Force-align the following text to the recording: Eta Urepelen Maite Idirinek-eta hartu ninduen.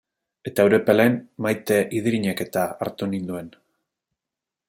Eta 0.51 0.63
Urepelen 0.69 1.17
Maite 1.47 1.77
Idirinek-eta 1.99 2.65
hartu 2.87 3.09
ninduen. 3.13 3.53